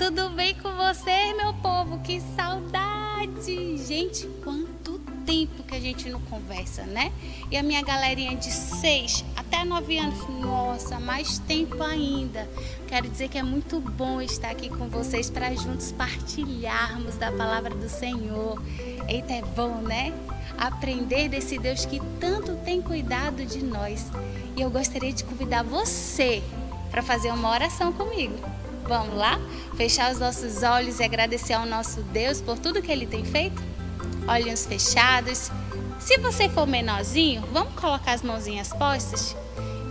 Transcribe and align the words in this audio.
tudo 0.00 0.30
bem 0.30 0.54
com 0.54 0.74
você, 0.76 1.34
meu 1.34 1.52
povo? 1.52 2.00
Que 2.00 2.22
saudade! 2.34 3.76
Gente, 3.86 4.26
quanto 4.42 4.98
tempo 5.26 5.62
que 5.62 5.76
a 5.76 5.78
gente 5.78 6.08
não 6.08 6.18
conversa, 6.22 6.84
né? 6.84 7.12
E 7.50 7.56
a 7.58 7.62
minha 7.62 7.82
galerinha 7.82 8.34
de 8.34 8.50
6 8.50 9.26
até 9.36 9.62
9 9.62 9.98
anos, 9.98 10.26
nossa, 10.40 10.98
mais 10.98 11.38
tempo 11.40 11.82
ainda. 11.82 12.48
Quero 12.88 13.10
dizer 13.10 13.28
que 13.28 13.36
é 13.36 13.42
muito 13.42 13.78
bom 13.78 14.22
estar 14.22 14.48
aqui 14.48 14.70
com 14.70 14.88
vocês 14.88 15.28
para 15.28 15.54
juntos 15.54 15.92
partilharmos 15.92 17.16
da 17.16 17.30
palavra 17.30 17.74
do 17.74 17.90
Senhor. 17.90 18.58
Eita, 19.06 19.34
é 19.34 19.42
bom, 19.54 19.82
né? 19.82 20.14
Aprender 20.56 21.28
desse 21.28 21.58
Deus 21.58 21.84
que 21.84 22.00
tanto 22.18 22.56
tem 22.64 22.80
cuidado 22.80 23.44
de 23.44 23.62
nós. 23.62 24.06
E 24.56 24.62
eu 24.62 24.70
gostaria 24.70 25.12
de 25.12 25.24
convidar 25.24 25.62
você 25.62 26.42
para 26.90 27.02
fazer 27.02 27.30
uma 27.30 27.50
oração 27.50 27.92
comigo. 27.92 28.59
Vamos 28.90 29.14
lá? 29.14 29.40
Fechar 29.76 30.10
os 30.10 30.18
nossos 30.18 30.64
olhos 30.64 30.98
e 30.98 31.04
agradecer 31.04 31.52
ao 31.52 31.64
nosso 31.64 32.02
Deus 32.02 32.40
por 32.40 32.58
tudo 32.58 32.82
que 32.82 32.90
ele 32.90 33.06
tem 33.06 33.24
feito? 33.24 33.62
Olhinhos 34.26 34.66
fechados. 34.66 35.48
Se 36.00 36.18
você 36.18 36.48
for 36.48 36.66
menorzinho, 36.66 37.44
vamos 37.52 37.72
colocar 37.74 38.14
as 38.14 38.22
mãozinhas 38.22 38.72
postas 38.72 39.36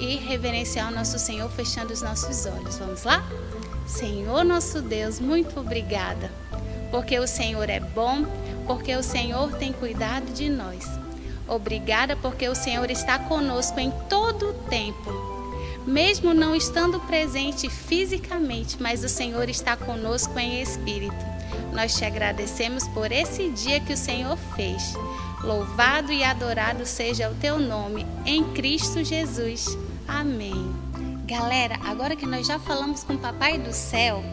e 0.02 0.18
reverenciar 0.18 0.92
o 0.92 0.94
nosso 0.94 1.18
Senhor 1.18 1.50
fechando 1.50 1.94
os 1.94 2.02
nossos 2.02 2.46
olhos. 2.46 2.78
Vamos 2.78 3.06
lá? 3.06 3.24
Senhor 3.88 4.44
nosso 4.44 4.82
Deus, 4.82 5.18
muito 5.22 5.58
obrigada. 5.62 6.30
Porque 6.92 7.18
o 7.18 7.26
Senhor 7.26 7.70
é 7.70 7.80
bom, 7.80 8.26
porque 8.68 8.94
o 8.98 9.02
Senhor 9.02 9.56
tem 9.56 9.72
cuidado 9.72 10.34
de 10.34 10.50
nós. 10.50 10.86
Obrigada 11.48 12.18
porque 12.18 12.50
o 12.50 12.54
Senhor 12.54 12.92
está 12.92 13.18
conosco 13.18 13.80
em 13.80 13.92
todo 14.10 14.50
o 14.50 14.54
tempo 14.70 15.29
mesmo 15.90 16.34
não 16.34 16.56
estando 16.56 17.00
presente 17.02 17.68
fisicamente, 17.68 18.78
mas 18.80 19.04
o 19.04 19.10
Senhor 19.10 19.50
está 19.50 19.76
conosco 19.76 20.38
em 20.38 20.62
espírito. 20.62 21.16
Nós 21.74 21.96
te 21.96 22.06
agradecemos 22.06 22.88
por 22.90 23.12
esse 23.12 23.50
dia 23.50 23.80
que 23.80 23.94
o 23.94 23.98
Senhor 23.98 24.38
fez. 24.56 24.94
Louvado 25.44 26.12
e 26.12 26.24
adorado 26.24 26.86
seja 26.86 27.30
o 27.30 27.36
teu 27.36 27.58
nome, 27.58 28.06
em 28.26 28.44
Cristo 28.54 29.04
Jesus. 29.04 29.66
Amém. 30.08 30.72
Galera, 31.26 31.80
agora 31.84 32.16
que 32.16 32.26
nós 32.26 32.46
já 32.46 32.60
falamos 32.60 33.04
com 33.04 33.14
o 33.14 33.20
Papai 33.20 33.58
do 33.58 33.74
Céu, 33.74 34.24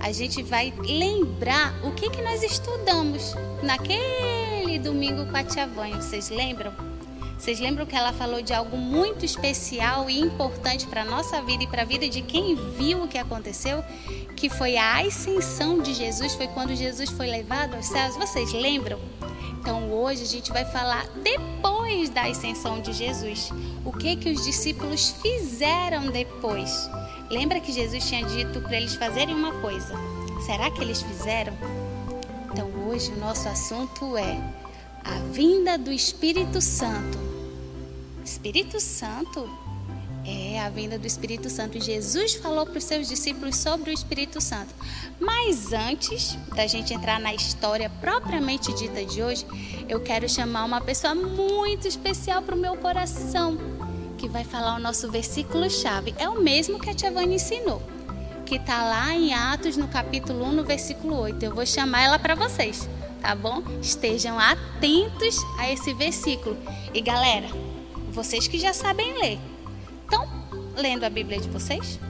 a 0.00 0.12
gente 0.12 0.42
vai 0.42 0.72
lembrar 0.78 1.74
o 1.84 1.92
que, 1.92 2.10
que 2.10 2.22
nós 2.22 2.42
estudamos 2.42 3.34
naquele 3.62 4.78
domingo 4.78 5.26
com 5.26 5.36
a 5.36 5.44
Tia 5.44 5.66
Vânia. 5.66 6.00
Vocês 6.00 6.28
lembram? 6.28 6.91
Vocês 7.42 7.58
lembram 7.58 7.84
que 7.84 7.96
ela 7.96 8.12
falou 8.12 8.40
de 8.40 8.54
algo 8.54 8.76
muito 8.76 9.24
especial 9.24 10.08
e 10.08 10.20
importante 10.20 10.86
para 10.86 11.02
a 11.02 11.04
nossa 11.04 11.42
vida 11.42 11.64
e 11.64 11.66
para 11.66 11.82
a 11.82 11.84
vida 11.84 12.08
de 12.08 12.22
quem 12.22 12.54
viu 12.54 13.02
o 13.02 13.08
que 13.08 13.18
aconteceu? 13.18 13.82
Que 14.36 14.48
foi 14.48 14.76
a 14.76 15.00
ascensão 15.00 15.82
de 15.82 15.92
Jesus, 15.92 16.36
foi 16.36 16.46
quando 16.46 16.72
Jesus 16.76 17.10
foi 17.10 17.26
levado 17.26 17.74
aos 17.74 17.86
céus. 17.86 18.14
Vocês 18.14 18.52
lembram? 18.52 19.00
Então 19.58 19.90
hoje 19.90 20.22
a 20.22 20.26
gente 20.26 20.52
vai 20.52 20.64
falar 20.64 21.04
depois 21.20 22.10
da 22.10 22.26
ascensão 22.28 22.80
de 22.80 22.92
Jesus. 22.92 23.50
O 23.84 23.90
que 23.90 24.14
que 24.14 24.30
os 24.30 24.44
discípulos 24.44 25.12
fizeram 25.20 26.12
depois? 26.12 26.88
Lembra 27.28 27.58
que 27.58 27.72
Jesus 27.72 28.06
tinha 28.08 28.24
dito 28.24 28.60
para 28.60 28.76
eles 28.76 28.94
fazerem 28.94 29.34
uma 29.34 29.60
coisa? 29.60 29.96
Será 30.46 30.70
que 30.70 30.80
eles 30.80 31.02
fizeram? 31.02 31.54
Então 32.52 32.70
hoje 32.86 33.10
o 33.10 33.18
nosso 33.18 33.48
assunto 33.48 34.16
é 34.16 34.61
a 35.04 35.18
vinda 35.32 35.76
do 35.76 35.92
Espírito 35.92 36.60
Santo 36.60 37.32
Espírito 38.24 38.78
Santo 38.78 39.48
é 40.24 40.60
a 40.60 40.68
vinda 40.68 40.96
do 40.96 41.06
Espírito 41.06 41.50
Santo. 41.50 41.80
Jesus 41.80 42.34
falou 42.34 42.64
para 42.64 42.78
os 42.78 42.84
seus 42.84 43.08
discípulos 43.08 43.56
sobre 43.56 43.90
o 43.90 43.92
Espírito 43.92 44.40
Santo. 44.40 44.72
Mas 45.18 45.72
antes 45.72 46.38
da 46.54 46.66
gente 46.66 46.94
entrar 46.94 47.18
na 47.18 47.34
história 47.34 47.90
propriamente 48.00 48.72
dita 48.74 49.04
de 49.04 49.22
hoje, 49.22 49.44
eu 49.88 50.00
quero 50.00 50.28
chamar 50.28 50.64
uma 50.64 50.80
pessoa 50.80 51.14
muito 51.14 51.88
especial 51.88 52.42
para 52.42 52.54
o 52.54 52.58
meu 52.58 52.76
coração, 52.76 53.58
que 54.16 54.28
vai 54.28 54.44
falar 54.44 54.76
o 54.76 54.80
nosso 54.80 55.10
versículo-chave. 55.10 56.14
É 56.16 56.28
o 56.28 56.40
mesmo 56.40 56.78
que 56.78 56.90
a 56.90 56.94
Tia 56.94 57.10
Vânia 57.10 57.34
ensinou, 57.34 57.82
que 58.46 58.54
está 58.54 58.84
lá 58.84 59.12
em 59.12 59.34
Atos, 59.34 59.76
no 59.76 59.88
capítulo 59.88 60.44
1, 60.44 60.52
no 60.52 60.64
versículo 60.64 61.18
8. 61.18 61.42
Eu 61.42 61.54
vou 61.54 61.66
chamar 61.66 62.02
ela 62.02 62.18
para 62.20 62.36
vocês, 62.36 62.88
tá 63.22 63.36
bom? 63.36 63.62
Estejam 63.80 64.38
atentos 64.38 65.36
a 65.58 65.70
esse 65.70 65.94
versículo. 65.94 66.58
E 66.92 67.00
galera, 67.00 67.46
vocês 68.10 68.48
que 68.48 68.58
já 68.58 68.74
sabem 68.74 69.16
ler. 69.18 69.38
Estão 70.02 70.28
lendo 70.76 71.04
a 71.04 71.10
Bíblia 71.10 71.40
de 71.40 71.48
vocês? 71.48 72.00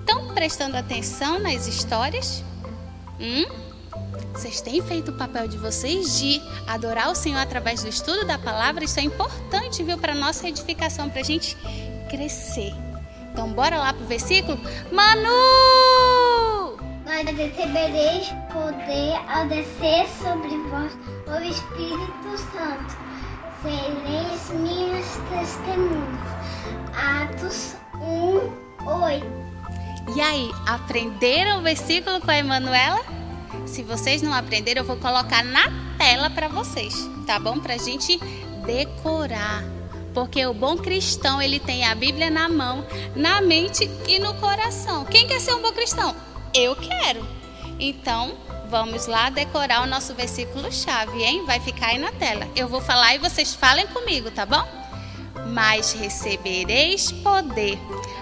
Estão 0.00 0.28
prestando 0.34 0.76
atenção 0.76 1.40
nas 1.40 1.66
histórias? 1.66 2.44
Hum? 3.18 3.46
Vocês 4.34 4.60
têm 4.60 4.80
feito 4.82 5.10
o 5.10 5.14
papel 5.14 5.48
de 5.48 5.56
vocês 5.56 6.18
de 6.18 6.40
adorar 6.66 7.10
o 7.10 7.14
Senhor 7.14 7.38
através 7.38 7.82
do 7.82 7.88
estudo 7.88 8.26
da 8.26 8.38
palavra? 8.38 8.84
Isso 8.84 9.00
é 9.00 9.02
importante, 9.02 9.82
viu, 9.82 9.98
para 9.98 10.14
nossa 10.14 10.48
edificação, 10.48 11.10
para 11.10 11.20
a 11.20 11.24
gente 11.24 11.56
crescer. 12.08 12.72
Então, 13.32 13.52
bora 13.52 13.78
lá 13.78 13.92
pro 13.92 14.04
versículo? 14.04 14.58
Manu! 14.92 16.59
Mas 17.22 17.36
recebereis 17.36 18.28
poder 18.50 19.14
ao 19.28 19.46
descer 19.46 20.08
sobre 20.22 20.56
vós 20.70 20.96
o 21.26 21.42
Espírito 21.44 22.38
Santo 22.50 22.96
sereis 23.62 24.50
minhas 24.58 25.06
testemunhas. 25.28 26.20
Atos 26.94 27.76
1, 28.00 28.88
8. 28.88 29.26
E 30.16 30.20
aí, 30.22 30.50
aprenderam 30.66 31.58
o 31.58 31.62
versículo 31.62 32.22
com 32.22 32.30
a 32.30 32.38
Emanuela? 32.38 33.04
Se 33.66 33.82
vocês 33.82 34.22
não 34.22 34.32
aprenderam, 34.32 34.80
eu 34.80 34.86
vou 34.86 34.96
colocar 34.96 35.44
na 35.44 35.64
tela 35.98 36.30
para 36.30 36.48
vocês, 36.48 36.94
tá 37.26 37.38
bom? 37.38 37.58
Para 37.58 37.76
gente 37.76 38.18
decorar. 38.64 39.62
Porque 40.14 40.46
o 40.46 40.54
bom 40.54 40.78
cristão, 40.78 41.40
ele 41.40 41.60
tem 41.60 41.84
a 41.84 41.94
Bíblia 41.94 42.30
na 42.30 42.48
mão, 42.48 42.82
na 43.14 43.42
mente 43.42 43.90
e 44.08 44.18
no 44.18 44.32
coração. 44.36 45.04
Quem 45.04 45.26
quer 45.26 45.38
ser 45.38 45.52
um 45.52 45.60
bom 45.60 45.72
cristão? 45.72 46.29
Eu 46.54 46.76
quero. 46.76 47.26
Então, 47.78 48.36
Vamos 48.70 49.08
lá 49.08 49.30
decorar 49.30 49.82
o 49.82 49.86
nosso 49.86 50.14
versículo 50.14 50.70
chave, 50.70 51.24
hein? 51.24 51.44
Vai 51.44 51.58
ficar 51.58 51.88
aí 51.88 51.98
na 51.98 52.12
tela. 52.12 52.46
Eu 52.54 52.68
vou 52.68 52.80
falar 52.80 53.16
e 53.16 53.18
vocês 53.18 53.52
falem 53.52 53.84
comigo, 53.88 54.30
tá 54.30 54.46
bom? 54.46 54.64
Mas 55.48 55.92
recebereis 55.92 57.10
poder 57.10 57.76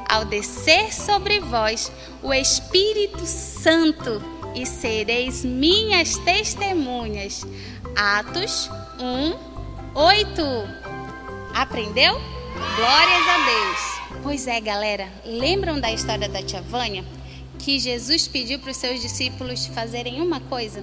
ao 0.08 0.24
descer 0.24 0.90
sobre 0.90 1.38
vós 1.38 1.92
o 2.22 2.32
Espírito 2.32 3.26
Santo 3.26 4.22
e 4.54 4.64
sereis 4.64 5.44
minhas 5.44 6.16
testemunhas. 6.16 7.44
Atos 7.94 8.70
1, 8.98 9.36
8. 9.94 10.42
Aprendeu? 11.54 12.14
Glórias 12.74 13.28
a 13.28 13.44
Deus! 13.44 14.22
Pois 14.22 14.46
é, 14.46 14.58
galera, 14.62 15.12
lembram 15.26 15.78
da 15.78 15.92
história 15.92 16.26
da 16.26 16.42
tia 16.42 16.62
Vânia? 16.62 17.04
Que 17.68 17.78
Jesus 17.78 18.26
pediu 18.26 18.58
para 18.58 18.70
os 18.70 18.78
seus 18.78 19.02
discípulos 19.02 19.66
fazerem 19.66 20.22
uma 20.22 20.40
coisa: 20.40 20.82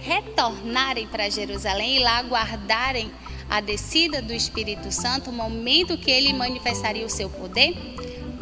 retornarem 0.00 1.06
para 1.06 1.30
Jerusalém 1.30 1.98
e 1.98 2.00
lá 2.00 2.18
aguardarem 2.18 3.08
a 3.48 3.60
descida 3.60 4.20
do 4.20 4.32
Espírito 4.32 4.90
Santo, 4.90 5.30
o 5.30 5.32
momento 5.32 5.96
que 5.96 6.10
ele 6.10 6.32
manifestaria 6.32 7.06
o 7.06 7.08
seu 7.08 7.30
poder? 7.30 7.76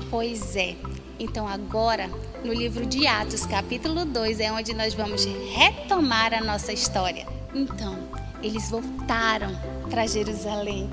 Pois 0.08 0.56
é. 0.56 0.74
Então 1.20 1.46
agora, 1.46 2.08
no 2.42 2.54
livro 2.54 2.86
de 2.86 3.06
Atos, 3.06 3.44
capítulo 3.44 4.06
2, 4.06 4.40
é 4.40 4.50
onde 4.50 4.72
nós 4.72 4.94
vamos 4.94 5.26
retomar 5.54 6.32
a 6.32 6.40
nossa 6.40 6.72
história. 6.72 7.26
Então, 7.54 8.08
eles 8.42 8.70
voltaram 8.70 9.54
para 9.90 10.06
Jerusalém. 10.06 10.88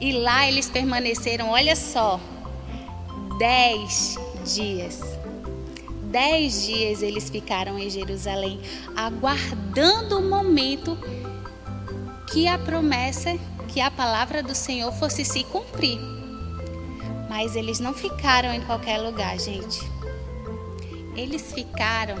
E 0.00 0.12
lá 0.12 0.48
eles 0.48 0.70
permaneceram, 0.70 1.50
olha 1.50 1.76
só, 1.76 2.18
dez 3.38 4.16
dias. 4.42 5.13
Dez 6.14 6.64
dias 6.64 7.02
eles 7.02 7.28
ficaram 7.28 7.76
em 7.76 7.90
Jerusalém, 7.90 8.60
aguardando 8.94 10.20
o 10.20 10.22
momento 10.22 10.96
que 12.32 12.46
a 12.46 12.56
promessa, 12.56 13.36
que 13.66 13.80
a 13.80 13.90
palavra 13.90 14.40
do 14.40 14.54
Senhor 14.54 14.92
fosse 14.92 15.24
se 15.24 15.42
cumprir. 15.42 15.98
Mas 17.28 17.56
eles 17.56 17.80
não 17.80 17.92
ficaram 17.92 18.54
em 18.54 18.60
qualquer 18.60 18.98
lugar, 18.98 19.36
gente. 19.40 19.80
Eles 21.16 21.52
ficaram 21.52 22.14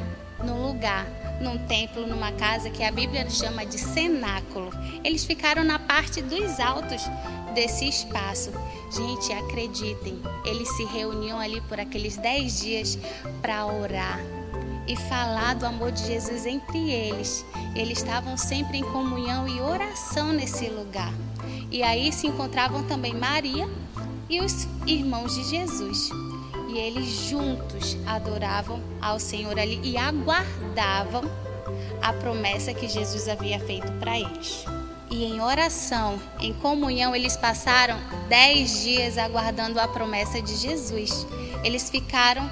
num 0.44 0.66
lugar, 0.66 1.06
num 1.40 1.56
templo, 1.68 2.04
numa 2.04 2.32
casa 2.32 2.70
que 2.70 2.82
a 2.82 2.90
Bíblia 2.90 3.30
chama 3.30 3.64
de 3.64 3.78
cenáculo. 3.78 4.70
Eles 5.04 5.24
ficaram 5.24 5.62
na 5.62 5.78
parte 5.78 6.20
dos 6.20 6.58
altos 6.58 7.00
desse 7.54 7.88
espaço. 7.88 8.50
Gente, 8.90 9.32
acreditem, 9.32 10.20
eles 10.44 10.68
se 10.76 10.84
reuniam 10.84 11.38
ali 11.38 11.60
por 11.62 11.80
aqueles 11.80 12.16
dez 12.16 12.60
dias 12.60 12.98
para 13.40 13.66
orar 13.66 14.20
e 14.86 14.96
falar 14.96 15.54
do 15.54 15.64
amor 15.64 15.90
de 15.92 16.04
Jesus 16.06 16.44
entre 16.44 16.90
eles. 16.90 17.44
Eles 17.74 17.98
estavam 17.98 18.36
sempre 18.36 18.78
em 18.78 18.84
comunhão 18.84 19.48
e 19.48 19.60
oração 19.60 20.32
nesse 20.32 20.68
lugar. 20.68 21.12
E 21.70 21.82
aí 21.82 22.12
se 22.12 22.26
encontravam 22.26 22.84
também 22.84 23.14
Maria 23.14 23.68
e 24.28 24.40
os 24.40 24.66
irmãos 24.86 25.34
de 25.34 25.44
Jesus. 25.44 26.10
e 26.68 26.78
eles 26.78 27.06
juntos 27.28 27.96
adoravam 28.04 28.82
ao 29.00 29.20
Senhor 29.20 29.58
ali 29.58 29.80
e 29.84 29.96
aguardavam 29.96 31.22
a 32.02 32.12
promessa 32.12 32.74
que 32.74 32.88
Jesus 32.88 33.28
havia 33.28 33.60
feito 33.60 33.90
para 33.92 34.18
eles. 34.18 34.64
E 35.10 35.24
em 35.24 35.40
oração, 35.40 36.20
em 36.40 36.52
comunhão, 36.52 37.14
eles 37.14 37.36
passaram 37.36 37.98
dez 38.28 38.82
dias 38.82 39.18
aguardando 39.18 39.78
a 39.78 39.86
promessa 39.86 40.40
de 40.40 40.56
Jesus. 40.56 41.26
Eles 41.62 41.90
ficaram 41.90 42.50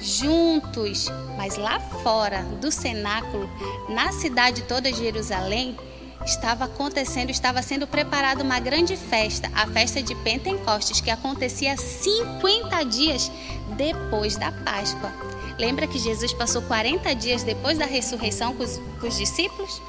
juntos, 0.00 1.08
mas 1.36 1.56
lá 1.56 1.78
fora 1.78 2.42
do 2.60 2.72
cenáculo, 2.72 3.48
na 3.88 4.12
cidade 4.12 4.62
toda 4.62 4.90
de 4.90 4.98
Jerusalém, 4.98 5.76
estava 6.24 6.64
acontecendo, 6.64 7.30
estava 7.30 7.62
sendo 7.62 7.86
preparada 7.86 8.42
uma 8.42 8.58
grande 8.58 8.96
festa, 8.96 9.50
a 9.54 9.66
festa 9.66 10.02
de 10.02 10.14
Pentecostes, 10.16 11.00
que 11.00 11.10
acontecia 11.10 11.76
50 11.76 12.82
dias 12.84 13.30
depois 13.76 14.36
da 14.36 14.52
Páscoa. 14.52 15.12
Lembra 15.58 15.86
que 15.86 15.98
Jesus 15.98 16.32
passou 16.32 16.62
40 16.62 17.14
dias 17.14 17.42
depois 17.42 17.78
da 17.78 17.84
ressurreição 17.84 18.54
com 18.54 18.64
os, 18.64 18.80
com 18.98 19.06
os 19.06 19.16
discípulos? 19.16 19.80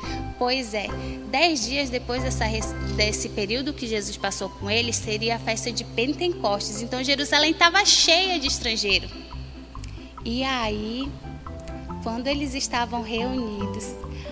Pois 0.42 0.74
é, 0.74 0.88
dez 1.30 1.68
dias 1.68 1.92
depois 1.92 2.24
dessa, 2.24 2.46
desse 2.96 3.30
período 3.30 3.76
que 3.76 3.86
Jesus 3.86 4.18
passou 4.18 4.50
com 4.50 4.72
eles, 4.72 4.96
seria 4.96 5.36
a 5.36 5.40
festa 5.40 5.72
de 5.72 5.84
Pentecostes. 5.84 6.82
Então 6.82 7.04
Jerusalém 7.04 7.52
estava 7.52 7.86
cheia 7.86 8.40
de 8.40 8.48
estrangeiros. 8.48 9.12
E 10.26 10.44
aí, 10.44 11.08
quando 12.02 12.26
eles 12.26 12.56
estavam 12.56 13.04
reunidos, 13.04 13.86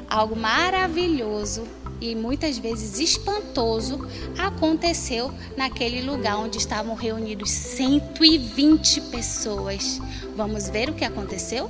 algo 0.09 0.35
maravilhoso 0.35 1.61
e 2.01 2.15
muitas 2.15 2.57
vezes 2.57 2.97
espantoso 2.97 3.99
aconteceu 4.35 5.31
naquele 5.55 6.01
lugar 6.01 6.39
onde 6.39 6.57
estavam 6.57 6.95
reunidos 6.95 7.51
120 7.51 9.01
pessoas. 9.11 10.01
Vamos 10.35 10.69
ver 10.69 10.89
o 10.89 10.95
que 10.95 11.05
aconteceu? 11.05 11.69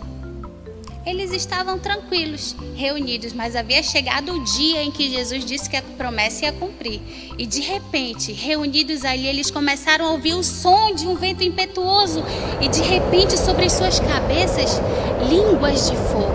Eles 1.09 1.31
estavam 1.31 1.79
tranquilos, 1.79 2.55
reunidos, 2.75 3.33
mas 3.33 3.55
havia 3.55 3.81
chegado 3.81 4.31
o 4.31 4.43
dia 4.43 4.83
em 4.83 4.91
que 4.91 5.09
Jesus 5.09 5.43
disse 5.43 5.67
que 5.67 5.75
a 5.75 5.81
promessa 5.81 6.45
ia 6.45 6.51
cumprir. 6.51 7.01
E 7.35 7.47
de 7.47 7.61
repente, 7.61 8.31
reunidos 8.31 9.03
ali, 9.03 9.25
eles 9.25 9.49
começaram 9.49 10.05
a 10.05 10.11
ouvir 10.11 10.35
o 10.35 10.43
som 10.43 10.93
de 10.93 11.07
um 11.07 11.15
vento 11.15 11.43
impetuoso 11.43 12.23
e 12.61 12.67
de 12.67 12.83
repente 12.83 13.35
sobre 13.39 13.71
suas 13.71 13.99
cabeças 13.99 14.79
línguas 15.27 15.89
de 15.89 15.97
fogo, 15.97 16.31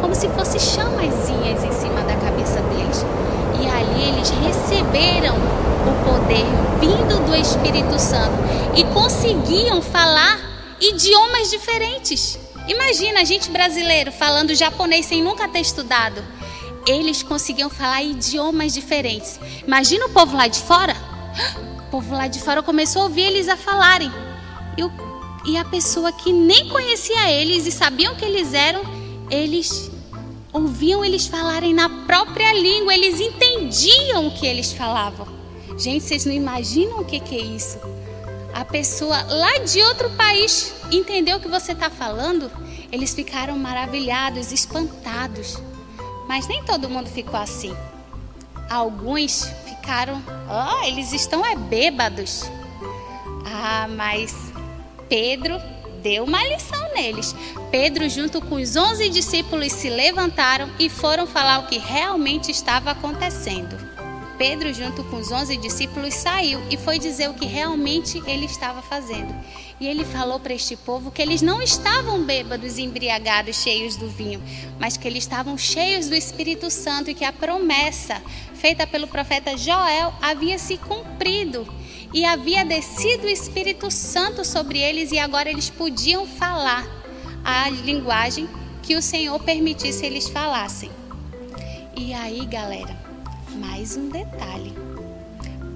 como 0.00 0.14
se 0.14 0.28
fossem 0.28 0.60
chamazinhas 0.60 1.64
em 1.64 1.72
cima 1.72 2.00
da 2.02 2.14
cabeça 2.14 2.60
deles. 2.62 3.04
E 3.60 3.66
ali 3.66 4.04
eles 4.04 4.30
receberam 4.30 5.34
o 5.34 6.04
poder 6.04 6.46
vindo 6.78 7.26
do 7.26 7.34
Espírito 7.34 7.98
Santo 7.98 8.38
e 8.76 8.84
conseguiam 8.84 9.82
falar 9.82 10.38
idiomas 10.80 11.50
diferentes. 11.50 12.45
Imagina 12.68 13.20
a 13.20 13.24
gente 13.24 13.50
brasileiro 13.50 14.10
falando 14.10 14.54
japonês 14.54 15.06
sem 15.06 15.22
nunca 15.22 15.48
ter 15.48 15.60
estudado. 15.60 16.22
Eles 16.86 17.22
conseguiam 17.22 17.70
falar 17.70 18.02
idiomas 18.02 18.72
diferentes. 18.72 19.38
Imagina 19.66 20.06
o 20.06 20.10
povo 20.10 20.36
lá 20.36 20.46
de 20.48 20.60
fora. 20.60 20.96
O 21.78 21.90
povo 21.90 22.14
lá 22.14 22.26
de 22.26 22.40
fora 22.40 22.62
começou 22.62 23.02
a 23.02 23.04
ouvir 23.06 23.22
eles 23.22 23.48
a 23.48 23.56
falarem. 23.56 24.10
E, 24.76 24.84
o, 24.84 24.92
e 25.46 25.56
a 25.56 25.64
pessoa 25.64 26.12
que 26.12 26.32
nem 26.32 26.68
conhecia 26.68 27.30
eles 27.30 27.66
e 27.66 27.72
sabiam 27.72 28.14
que 28.14 28.24
eles 28.24 28.52
eram, 28.52 28.82
eles 29.30 29.90
ouviam 30.52 31.04
eles 31.04 31.26
falarem 31.26 31.74
na 31.74 31.88
própria 32.06 32.52
língua, 32.52 32.94
eles 32.94 33.20
entendiam 33.20 34.28
o 34.28 34.30
que 34.32 34.46
eles 34.46 34.72
falavam. 34.72 35.26
Gente, 35.76 36.04
vocês 36.04 36.24
não 36.24 36.32
imaginam 36.32 37.00
o 37.00 37.04
que, 37.04 37.20
que 37.20 37.36
é 37.36 37.40
isso? 37.40 37.78
A 38.56 38.64
pessoa 38.64 39.22
lá 39.28 39.58
de 39.58 39.82
outro 39.82 40.08
país 40.12 40.72
entendeu 40.90 41.36
o 41.36 41.40
que 41.40 41.46
você 41.46 41.72
está 41.72 41.90
falando, 41.90 42.50
eles 42.90 43.12
ficaram 43.12 43.58
maravilhados, 43.58 44.50
espantados. 44.50 45.58
Mas 46.26 46.48
nem 46.48 46.64
todo 46.64 46.88
mundo 46.88 47.06
ficou 47.06 47.38
assim. 47.38 47.76
Alguns 48.70 49.44
ficaram, 49.66 50.22
ó, 50.48 50.80
oh, 50.80 50.84
eles 50.84 51.12
estão 51.12 51.44
é 51.44 51.54
bêbados. 51.54 52.50
Ah, 53.44 53.86
mas 53.90 54.34
Pedro 55.06 55.60
deu 56.02 56.24
uma 56.24 56.42
lição 56.44 56.94
neles. 56.94 57.36
Pedro, 57.70 58.08
junto 58.08 58.40
com 58.40 58.54
os 58.54 58.74
onze 58.74 59.10
discípulos, 59.10 59.70
se 59.70 59.90
levantaram 59.90 60.70
e 60.78 60.88
foram 60.88 61.26
falar 61.26 61.58
o 61.58 61.66
que 61.66 61.76
realmente 61.76 62.50
estava 62.50 62.92
acontecendo. 62.92 63.95
Pedro, 64.38 64.72
junto 64.72 65.02
com 65.04 65.16
os 65.16 65.30
onze 65.32 65.56
discípulos, 65.56 66.14
saiu 66.14 66.60
e 66.70 66.76
foi 66.76 66.98
dizer 66.98 67.28
o 67.28 67.34
que 67.34 67.46
realmente 67.46 68.22
ele 68.26 68.46
estava 68.46 68.82
fazendo. 68.82 69.34
E 69.80 69.86
ele 69.86 70.04
falou 70.04 70.40
para 70.40 70.54
este 70.54 70.76
povo 70.76 71.10
que 71.10 71.20
eles 71.20 71.42
não 71.42 71.60
estavam 71.60 72.22
bêbados, 72.24 72.78
embriagados, 72.78 73.62
cheios 73.62 73.96
do 73.96 74.08
vinho, 74.08 74.42
mas 74.78 74.96
que 74.96 75.06
eles 75.06 75.24
estavam 75.24 75.56
cheios 75.56 76.08
do 76.08 76.14
Espírito 76.14 76.70
Santo 76.70 77.10
e 77.10 77.14
que 77.14 77.24
a 77.24 77.32
promessa 77.32 78.22
feita 78.54 78.86
pelo 78.86 79.06
profeta 79.06 79.56
Joel 79.56 80.12
havia 80.20 80.58
se 80.58 80.78
cumprido 80.78 81.66
e 82.12 82.24
havia 82.24 82.64
descido 82.64 83.26
o 83.26 83.30
Espírito 83.30 83.90
Santo 83.90 84.44
sobre 84.44 84.78
eles 84.78 85.12
e 85.12 85.18
agora 85.18 85.50
eles 85.50 85.68
podiam 85.68 86.26
falar 86.26 86.86
a 87.44 87.68
linguagem 87.68 88.48
que 88.82 88.96
o 88.96 89.02
Senhor 89.02 89.38
permitisse 89.40 90.06
eles 90.06 90.28
falassem. 90.28 90.90
E 91.96 92.12
aí, 92.12 92.44
galera, 92.46 93.05
mais 93.56 93.96
um 93.96 94.08
detalhe. 94.08 94.74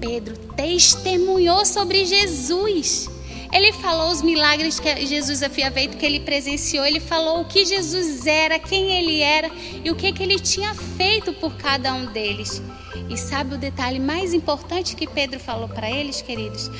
Pedro 0.00 0.36
testemunhou 0.56 1.64
sobre 1.64 2.04
Jesus. 2.04 3.08
Ele 3.52 3.72
falou 3.72 4.10
os 4.10 4.22
milagres 4.22 4.78
que 4.78 5.06
Jesus 5.06 5.42
havia 5.42 5.70
feito, 5.72 5.96
que 5.96 6.06
ele 6.06 6.20
presenciou. 6.20 6.84
Ele 6.84 7.00
falou 7.00 7.40
o 7.40 7.44
que 7.44 7.64
Jesus 7.64 8.26
era, 8.26 8.58
quem 8.58 8.92
ele 8.92 9.20
era 9.20 9.50
e 9.84 9.90
o 9.90 9.96
que, 9.96 10.12
que 10.12 10.22
ele 10.22 10.38
tinha 10.38 10.74
feito 10.74 11.32
por 11.32 11.56
cada 11.56 11.92
um 11.92 12.06
deles. 12.06 12.62
E 13.08 13.16
sabe 13.16 13.56
o 13.56 13.58
detalhe 13.58 13.98
mais 13.98 14.32
importante 14.32 14.94
que 14.94 15.06
Pedro 15.06 15.40
falou 15.40 15.68
para 15.68 15.90
eles, 15.90 16.22
queridos? 16.22 16.70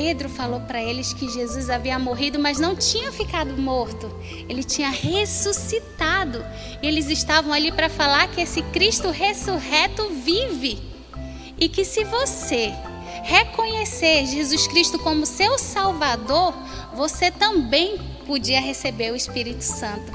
Pedro 0.00 0.28
falou 0.28 0.60
para 0.60 0.80
eles 0.80 1.12
que 1.12 1.28
Jesus 1.28 1.68
havia 1.68 1.98
morrido, 1.98 2.38
mas 2.38 2.60
não 2.60 2.76
tinha 2.76 3.10
ficado 3.10 3.60
morto. 3.60 4.08
Ele 4.48 4.62
tinha 4.62 4.90
ressuscitado. 4.90 6.46
Eles 6.80 7.10
estavam 7.10 7.52
ali 7.52 7.72
para 7.72 7.88
falar 7.88 8.28
que 8.28 8.40
esse 8.40 8.62
Cristo 8.62 9.10
ressurreto 9.10 10.08
vive. 10.10 10.80
E 11.58 11.68
que 11.68 11.84
se 11.84 12.04
você 12.04 12.72
reconhecer 13.24 14.24
Jesus 14.26 14.68
Cristo 14.68 15.00
como 15.00 15.26
seu 15.26 15.58
Salvador, 15.58 16.54
você 16.94 17.32
também 17.32 17.98
podia 18.24 18.60
receber 18.60 19.10
o 19.10 19.16
Espírito 19.16 19.62
Santo. 19.62 20.12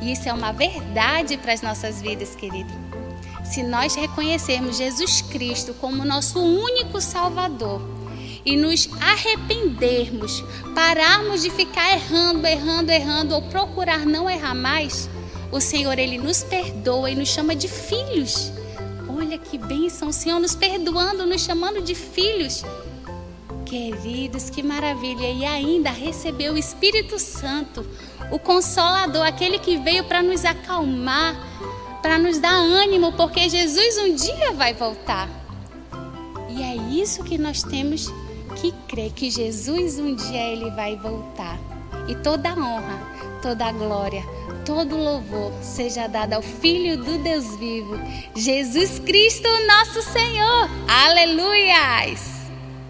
E 0.00 0.12
isso 0.12 0.28
é 0.28 0.32
uma 0.32 0.52
verdade 0.52 1.36
para 1.38 1.52
as 1.52 1.60
nossas 1.60 2.00
vidas, 2.00 2.36
querido. 2.36 2.72
Se 3.44 3.64
nós 3.64 3.96
reconhecermos 3.96 4.78
Jesus 4.78 5.22
Cristo 5.22 5.74
como 5.74 6.04
nosso 6.04 6.38
único 6.38 7.00
Salvador, 7.00 7.93
e 8.44 8.56
nos 8.56 8.88
arrependermos, 9.00 10.44
pararmos 10.74 11.42
de 11.42 11.50
ficar 11.50 11.92
errando, 11.92 12.46
errando, 12.46 12.90
errando 12.90 13.34
ou 13.34 13.42
procurar 13.42 14.04
não 14.04 14.28
errar 14.28 14.54
mais, 14.54 15.08
o 15.50 15.60
Senhor 15.60 15.98
ele 15.98 16.18
nos 16.18 16.42
perdoa 16.42 17.10
e 17.10 17.14
nos 17.14 17.28
chama 17.28 17.54
de 17.54 17.68
filhos. 17.68 18.52
Olha 19.08 19.38
que 19.38 19.56
bênção, 19.56 20.08
o 20.08 20.12
Senhor 20.12 20.40
nos 20.40 20.54
perdoando, 20.54 21.24
nos 21.24 21.42
chamando 21.42 21.80
de 21.80 21.94
filhos. 21.94 22.64
Queridos, 23.64 24.50
que 24.50 24.62
maravilha! 24.62 25.30
E 25.30 25.44
ainda 25.44 25.90
recebeu 25.90 26.54
o 26.54 26.58
Espírito 26.58 27.18
Santo, 27.18 27.86
o 28.30 28.38
Consolador, 28.38 29.26
aquele 29.26 29.58
que 29.58 29.76
veio 29.76 30.04
para 30.04 30.22
nos 30.22 30.44
acalmar, 30.44 31.34
para 32.02 32.18
nos 32.18 32.38
dar 32.38 32.54
ânimo, 32.54 33.12
porque 33.12 33.48
Jesus 33.48 33.98
um 33.98 34.14
dia 34.14 34.52
vai 34.52 34.74
voltar. 34.74 35.28
E 36.50 36.62
é 36.62 36.76
isso 36.76 37.24
que 37.24 37.38
nós 37.38 37.62
temos 37.62 38.12
que 38.54 38.72
crê 38.88 39.10
que 39.10 39.30
Jesus 39.30 39.98
um 39.98 40.14
dia 40.14 40.52
ele 40.52 40.70
vai 40.70 40.96
voltar. 40.96 41.58
E 42.08 42.14
toda 42.16 42.50
honra, 42.50 43.00
toda 43.40 43.72
glória, 43.72 44.22
todo 44.64 44.96
louvor 44.96 45.52
seja 45.62 46.06
dado 46.06 46.34
ao 46.34 46.42
Filho 46.42 46.96
do 46.96 47.18
Deus 47.18 47.56
vivo, 47.56 47.98
Jesus 48.34 48.98
Cristo, 48.98 49.48
nosso 49.66 50.02
Senhor. 50.02 50.68
Aleluias! 50.88 52.44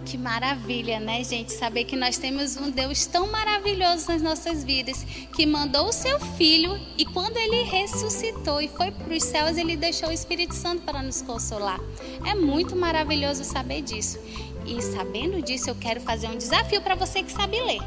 Que 0.04 0.18
maravilha, 0.18 1.00
né, 1.00 1.24
gente? 1.24 1.52
Saber 1.52 1.84
que 1.84 1.96
nós 1.96 2.18
temos 2.18 2.56
um 2.56 2.70
Deus 2.70 3.06
tão 3.06 3.26
maravilhoso 3.32 4.06
nas 4.08 4.20
nossas 4.20 4.62
vidas, 4.62 5.02
que 5.34 5.46
mandou 5.46 5.88
o 5.88 5.92
seu 5.92 6.20
Filho 6.20 6.78
e 6.96 7.04
quando 7.04 7.36
ele 7.36 7.62
ressuscitou 7.62 8.60
e 8.60 8.68
foi 8.68 8.90
para 8.92 9.12
os 9.12 9.24
céus, 9.24 9.56
ele 9.56 9.76
deixou 9.76 10.10
o 10.10 10.12
Espírito 10.12 10.54
Santo 10.54 10.82
para 10.82 11.02
nos 11.02 11.22
consolar. 11.22 11.80
É 12.24 12.34
muito 12.34 12.76
maravilhoso 12.76 13.42
saber 13.44 13.82
disso. 13.82 14.18
E 14.66 14.80
sabendo 14.80 15.42
disso, 15.42 15.70
eu 15.70 15.74
quero 15.74 16.00
fazer 16.00 16.28
um 16.28 16.36
desafio 16.36 16.80
para 16.80 16.94
você 16.94 17.22
que 17.22 17.30
sabe 17.30 17.60
ler. 17.60 17.80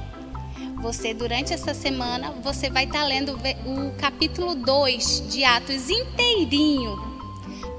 Você, 0.82 1.14
durante 1.14 1.52
essa 1.54 1.74
semana, 1.74 2.32
você 2.44 2.70
vai 2.70 2.86
estar 2.86 3.02
tá 3.02 3.06
lendo 3.06 3.34
o 3.66 3.92
capítulo 4.00 4.54
2 4.54 5.28
de 5.28 5.44
Atos 5.44 5.90
inteirinho, 5.90 6.96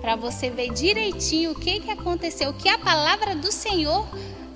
para 0.00 0.16
você 0.16 0.50
ver 0.50 0.72
direitinho 0.72 1.52
o 1.52 1.54
que, 1.54 1.80
que 1.80 1.90
aconteceu, 1.90 2.50
o 2.50 2.54
que 2.54 2.68
a 2.68 2.78
palavra 2.78 3.36
do 3.36 3.52
Senhor, 3.52 4.06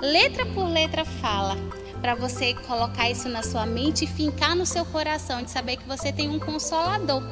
letra 0.00 0.44
por 0.46 0.64
letra, 0.64 1.04
fala. 1.04 1.56
para 2.00 2.16
você 2.16 2.52
colocar 2.52 3.08
isso 3.08 3.28
na 3.28 3.44
sua 3.44 3.64
mente 3.64 4.04
e 4.04 4.08
fincar 4.08 4.56
no 4.56 4.66
seu 4.66 4.84
coração 4.84 5.40
de 5.40 5.52
saber 5.52 5.76
que 5.76 5.87
você 5.87 6.12
tem 6.12 6.28
um 6.28 6.40
consolador. 6.40 7.22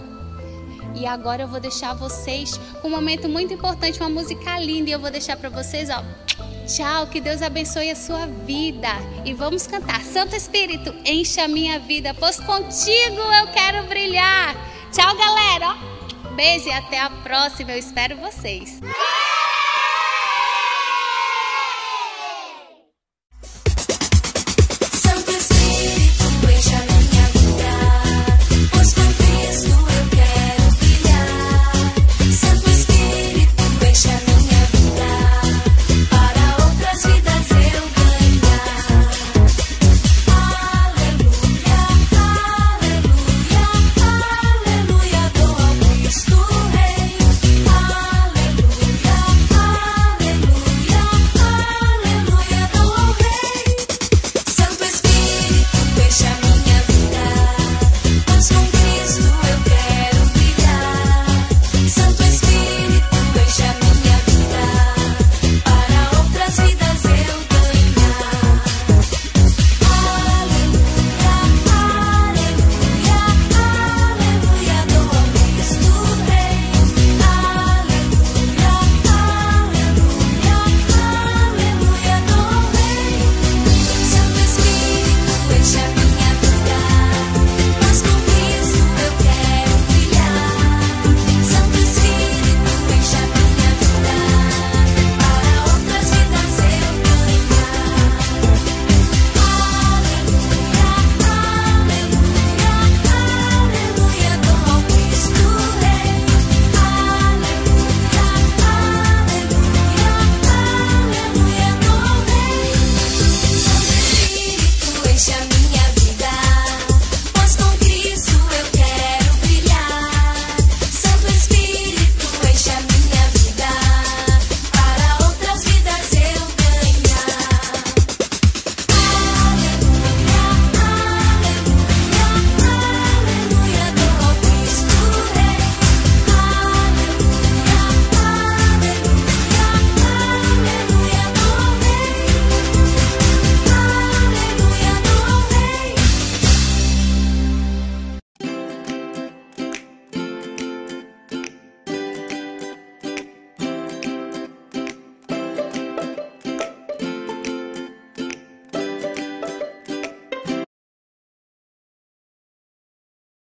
E 0.95 1.07
agora 1.07 1.43
eu 1.43 1.49
vou 1.49 1.59
deixar 1.59 1.93
vocês 1.93 2.57
com 2.81 2.87
um 2.87 2.91
momento 2.93 3.29
muito 3.29 3.53
importante, 3.53 3.99
uma 3.99 4.09
música 4.09 4.61
linda, 4.61 4.91
e 4.91 4.93
eu 4.93 5.01
vou 5.01 5.11
deixar 5.11 5.37
para 5.37 5.49
vocês, 5.49 5.89
ó. 5.91 6.05
Tchau, 6.71 7.09
que 7.09 7.21
Deus 7.21 7.43
abençoe 7.43 7.91
a 7.91 7.97
sua 7.97 8.27
vida. 8.27 8.89
E 9.25 9.35
vamos 9.35 9.67
cantar. 9.67 10.01
Santo 10.03 10.37
Espírito, 10.37 10.95
encha 11.05 11.43
a 11.43 11.49
minha 11.49 11.81
vida, 11.81 12.15
pois 12.15 12.39
contigo 12.39 13.21
eu 13.41 13.49
quero 13.49 13.89
brilhar. 13.89 14.55
Tchau, 14.93 15.17
galera. 15.17 15.77
Beijo 16.37 16.69
e 16.69 16.73
até 16.73 17.01
a 17.01 17.11
próxima. 17.11 17.73
Eu 17.73 17.79
espero 17.79 18.17
vocês. 18.19 18.81